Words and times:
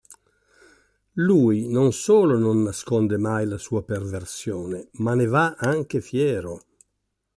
Lui 1.21 1.67
non 1.69 1.93
solo 1.93 2.35
non 2.39 2.63
nasconde 2.63 3.17
mai 3.19 3.45
la 3.45 3.59
sua 3.59 3.83
perversione 3.85 4.87
ma 4.93 5.13
ne 5.13 5.27
va 5.27 5.53
anche 5.59 6.01
fiero. 6.01 6.65